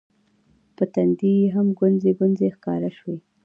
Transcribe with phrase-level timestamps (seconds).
[0.75, 3.17] په تندي هم ګونځې ګونځې راښکاره شوې